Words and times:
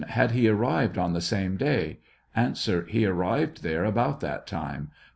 Had 0.07 0.31
he 0.31 0.49
arrived 0.49 0.97
on 0.97 1.13
the 1.13 1.21
same 1.21 1.57
day? 1.57 1.99
A. 2.35 2.55
He 2.87 3.05
'arrived 3.05 3.61
there 3.61 3.85
about 3.85 4.19
that 4.21 4.47
time. 4.47 4.85
Q. 4.87 4.93